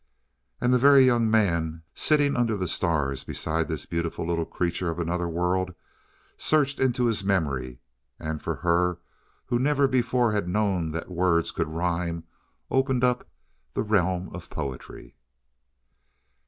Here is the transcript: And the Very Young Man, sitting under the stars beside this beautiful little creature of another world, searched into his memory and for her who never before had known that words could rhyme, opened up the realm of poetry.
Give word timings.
And 0.59 0.73
the 0.73 0.79
Very 0.79 1.05
Young 1.05 1.29
Man, 1.29 1.83
sitting 1.93 2.35
under 2.35 2.57
the 2.57 2.67
stars 2.67 3.23
beside 3.23 3.67
this 3.67 3.85
beautiful 3.85 4.25
little 4.25 4.47
creature 4.47 4.89
of 4.89 4.97
another 4.97 5.29
world, 5.29 5.75
searched 6.37 6.79
into 6.79 7.05
his 7.05 7.23
memory 7.23 7.81
and 8.19 8.41
for 8.41 8.55
her 8.65 8.97
who 9.45 9.59
never 9.59 9.87
before 9.87 10.31
had 10.31 10.47
known 10.49 10.89
that 10.89 11.11
words 11.11 11.51
could 11.51 11.67
rhyme, 11.67 12.23
opened 12.71 13.03
up 13.03 13.27
the 13.75 13.83
realm 13.83 14.29
of 14.33 14.49
poetry. 14.49 15.13